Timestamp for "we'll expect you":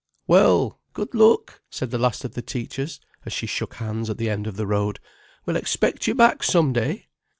5.45-6.15